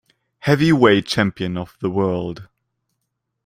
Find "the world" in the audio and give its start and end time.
1.79-2.47